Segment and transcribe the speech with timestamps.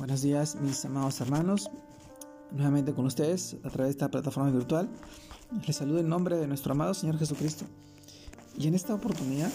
[0.00, 1.70] Buenos días, mis amados hermanos.
[2.52, 4.88] Nuevamente con ustedes a través de esta plataforma virtual.
[5.66, 7.66] Les saludo en nombre de nuestro amado Señor Jesucristo.
[8.56, 9.50] Y en esta oportunidad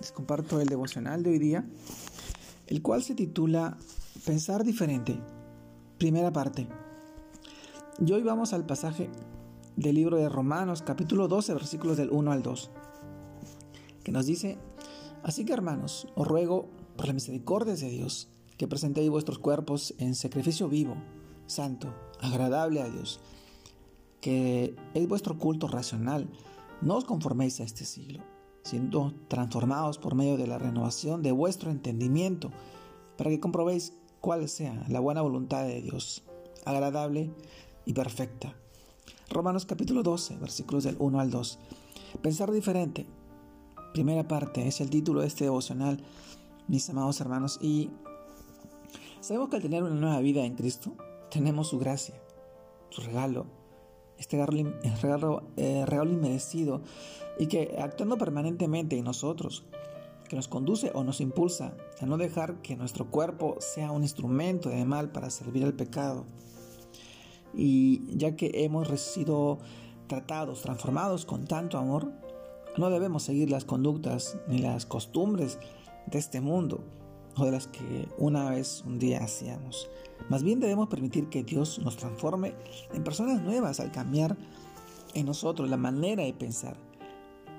[0.00, 1.64] les comparto el devocional de hoy día,
[2.66, 3.78] el cual se titula
[4.24, 5.20] Pensar diferente.
[5.98, 6.66] Primera parte.
[8.04, 9.08] Y hoy vamos al pasaje
[9.76, 12.70] del libro de Romanos, capítulo 12, versículos del 1 al 2,
[14.02, 14.58] que nos dice,
[15.22, 20.14] Así que hermanos, os ruego por la misericordia de Dios, que presentéis vuestros cuerpos en
[20.14, 20.96] sacrificio vivo,
[21.46, 23.20] santo, agradable a Dios,
[24.20, 26.28] que es vuestro culto racional.
[26.80, 28.22] No os conforméis a este siglo,
[28.62, 32.50] siendo transformados por medio de la renovación de vuestro entendimiento,
[33.16, 36.22] para que comprobéis cuál sea la buena voluntad de Dios,
[36.64, 37.30] agradable
[37.84, 38.54] y perfecta.
[39.30, 41.58] Romanos capítulo 12, versículos del 1 al 2.
[42.22, 43.06] Pensar diferente.
[43.92, 46.02] Primera parte es el título de este devocional,
[46.68, 47.90] mis amados hermanos, y
[49.20, 50.92] Sabemos que al tener una nueva vida en Cristo,
[51.30, 52.14] tenemos su gracia,
[52.90, 53.46] su regalo,
[54.18, 54.44] este
[55.02, 56.82] regalo, eh, regalo, inmerecido
[57.38, 59.64] y que actuando permanentemente en nosotros,
[60.28, 64.68] que nos conduce o nos impulsa a no dejar que nuestro cuerpo sea un instrumento
[64.68, 66.24] de mal para servir al pecado.
[67.54, 69.58] Y ya que hemos sido
[70.08, 72.12] tratados, transformados con tanto amor,
[72.76, 75.58] no debemos seguir las conductas ni las costumbres
[76.06, 76.84] de este mundo,
[77.36, 79.88] o de las que una vez un día hacíamos.
[80.28, 82.54] Más bien debemos permitir que Dios nos transforme
[82.92, 84.36] en personas nuevas al cambiar
[85.14, 86.76] en nosotros la manera de pensar.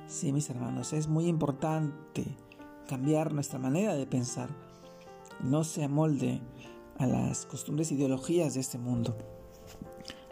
[0.07, 2.25] Sí, mis hermanos, es muy importante
[2.87, 4.49] cambiar nuestra manera de pensar.
[5.41, 6.41] No se amolde
[6.97, 9.15] a las costumbres e ideologías de este mundo.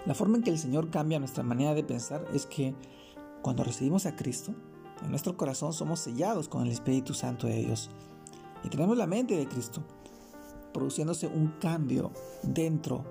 [0.06, 2.74] La forma en que el Señor cambia nuestra manera de pensar es que
[3.42, 4.54] cuando recibimos a Cristo,
[5.04, 7.92] en nuestro corazón somos sellados con el Espíritu Santo de Dios
[8.66, 9.84] y tenemos la mente de Cristo,
[10.74, 13.06] produciéndose un cambio dentro,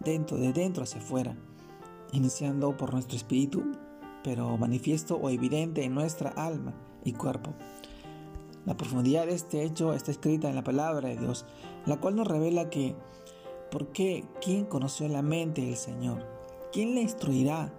[0.00, 1.36] dentro, de dentro hacia afuera,
[2.12, 3.62] iniciando por nuestro espíritu,
[4.24, 6.72] pero manifiesto o evidente en nuestra alma
[7.04, 7.52] y cuerpo.
[8.64, 11.44] La profundidad de este hecho está escrita en la palabra de Dios,
[11.84, 12.96] la cual nos revela que,
[13.70, 14.24] ¿por qué?
[14.40, 16.26] ¿Quién conoció la mente del Señor?
[16.72, 17.74] ¿Quién le instruirá?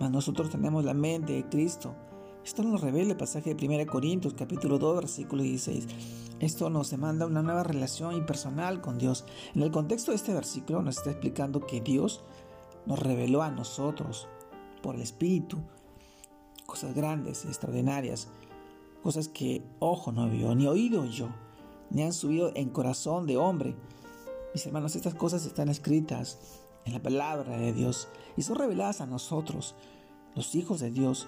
[0.00, 1.94] Mas nosotros tenemos la mente de Cristo
[2.44, 5.86] esto nos revela el pasaje de 1 Corintios capítulo 2 versículo 16.
[6.40, 9.24] Esto nos demanda una nueva relación impersonal con Dios.
[9.54, 12.22] En el contexto de este versículo nos está explicando que Dios
[12.84, 14.28] nos reveló a nosotros
[14.82, 15.58] por el Espíritu
[16.66, 18.28] cosas grandes y extraordinarias,
[19.02, 21.28] cosas que ojo no vio, ni oído yo,
[21.90, 23.74] ni han subido en corazón de hombre.
[24.52, 26.38] Mis hermanos, estas cosas están escritas
[26.84, 29.74] en la palabra de Dios y son reveladas a nosotros,
[30.34, 31.26] los hijos de Dios,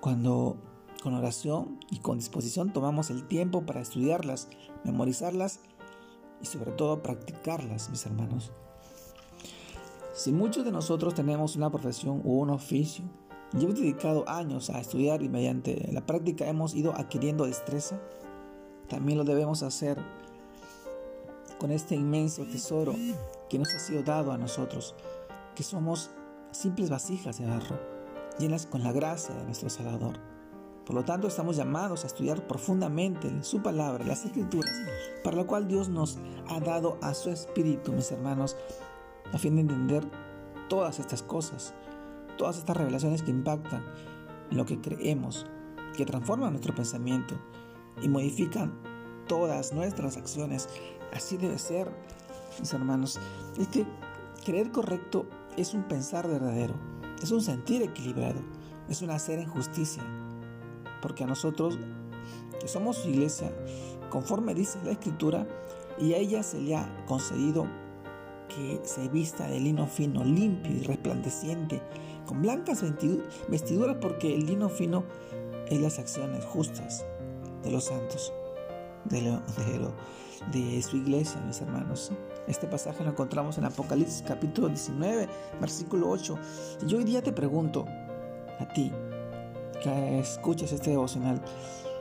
[0.00, 0.56] cuando
[1.02, 4.48] con oración y con disposición tomamos el tiempo para estudiarlas,
[4.84, 5.60] memorizarlas
[6.42, 8.52] y sobre todo practicarlas, mis hermanos.
[10.14, 13.04] Si muchos de nosotros tenemos una profesión u un oficio
[13.56, 18.00] y hemos dedicado años a estudiar y mediante la práctica hemos ido adquiriendo destreza,
[18.88, 19.98] también lo debemos hacer
[21.58, 22.94] con este inmenso tesoro
[23.48, 24.94] que nos ha sido dado a nosotros,
[25.54, 26.10] que somos
[26.52, 27.97] simples vasijas de barro
[28.38, 30.18] llenas con la gracia de nuestro Salvador.
[30.86, 34.74] Por lo tanto, estamos llamados a estudiar profundamente su palabra, las escrituras,
[35.22, 38.56] para lo cual Dios nos ha dado a su Espíritu, mis hermanos,
[39.32, 40.08] a fin de entender
[40.68, 41.74] todas estas cosas,
[42.38, 43.84] todas estas revelaciones que impactan
[44.50, 45.46] lo que creemos,
[45.96, 47.34] que transforman nuestro pensamiento
[48.00, 48.72] y modifican
[49.26, 50.68] todas nuestras acciones.
[51.12, 51.90] Así debe ser,
[52.58, 53.20] mis hermanos.
[53.58, 53.86] Es que
[54.44, 56.74] creer correcto es un pensar verdadero.
[57.22, 58.40] Es un sentir equilibrado,
[58.88, 60.02] es un hacer en justicia,
[61.02, 61.78] porque a nosotros,
[62.60, 63.52] que somos su iglesia,
[64.10, 65.46] conforme dice la escritura,
[65.98, 67.66] y a ella se le ha concedido
[68.48, 71.82] que se vista de lino fino, limpio y resplandeciente,
[72.26, 72.84] con blancas
[73.48, 75.04] vestiduras, porque el lino fino
[75.68, 77.04] es las acciones justas
[77.62, 78.32] de los santos,
[79.04, 79.38] de,
[80.52, 82.12] de su iglesia, mis hermanos.
[82.48, 85.28] Este pasaje lo encontramos en Apocalipsis capítulo 19,
[85.60, 86.38] versículo 8.
[86.88, 87.84] Y hoy día te pregunto
[88.58, 88.90] a ti
[89.82, 91.42] que escuchas este devocional,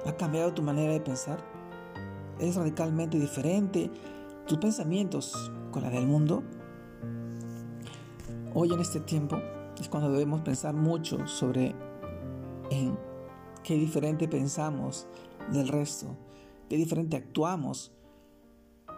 [0.05, 1.37] ¿ha cambiado tu manera de pensar?
[2.39, 3.91] ¿Es radicalmente diferente
[4.47, 6.43] tus pensamientos con la del mundo?
[8.53, 9.37] Hoy en este tiempo
[9.77, 11.75] es cuando debemos pensar mucho sobre
[13.63, 15.07] qué diferente pensamos
[15.51, 16.15] del resto,
[16.69, 17.91] qué diferente actuamos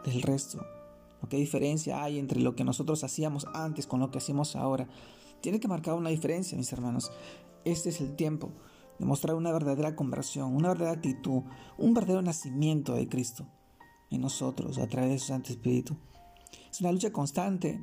[0.06, 0.64] del resto
[1.28, 4.88] qué diferencia hay entre lo que nosotros hacíamos antes con lo que hacemos ahora.
[5.42, 7.12] Tiene que marcar una diferencia, mis hermanos.
[7.66, 8.52] Este es el tiempo
[9.00, 11.44] de mostrar una verdadera conversión, una verdadera actitud,
[11.78, 13.46] un verdadero nacimiento de Cristo
[14.10, 15.96] en nosotros a través de su Santo Espíritu.
[16.72, 17.82] Es una lucha constante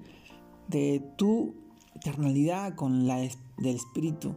[0.68, 1.54] de tu
[1.94, 4.34] eternalidad con la del Espíritu.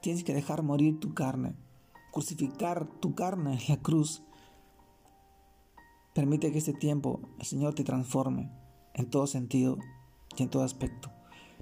[0.00, 1.54] Tienes que dejar morir tu carne,
[2.12, 4.22] crucificar tu carne en la cruz.
[6.14, 8.50] Permite que este tiempo el Señor te transforme
[8.94, 9.78] en todo sentido
[10.36, 11.10] y en todo aspecto.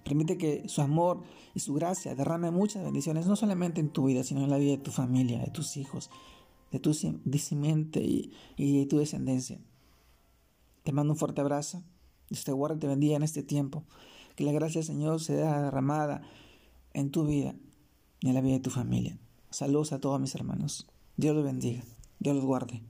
[0.05, 1.23] Permite que su amor
[1.55, 4.73] y su gracia derrame muchas bendiciones, no solamente en tu vida, sino en la vida
[4.73, 6.11] de tu familia, de tus hijos,
[6.71, 9.59] de tu simiente y, de tu descendencia.
[10.83, 11.83] Te mando un fuerte abrazo.
[12.29, 13.85] Dios te guarde y te bendiga en este tiempo.
[14.37, 16.23] Que la gracia del Señor sea derramada
[16.93, 17.55] en tu vida
[18.21, 19.19] y en la vida de tu familia.
[19.51, 20.87] Saludos a todos mis hermanos.
[21.17, 21.85] Dios los bendiga.
[22.19, 22.83] Dios los guarde.